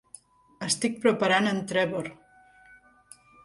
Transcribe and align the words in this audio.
Estic 0.67 0.97
preparant 1.03 1.51
en 1.51 1.61
Trevor! 1.73 2.11